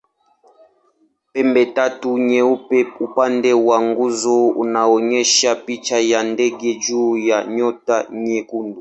Pembetatu 1.33 2.09
nyeupe 2.27 2.79
upande 2.99 3.53
wa 3.53 3.81
nguzo 3.81 4.47
unaonyesha 4.47 5.55
picha 5.55 5.99
ya 5.99 6.23
ndege 6.23 6.73
juu 6.75 7.17
ya 7.17 7.45
nyota 7.45 8.07
nyekundu. 8.11 8.69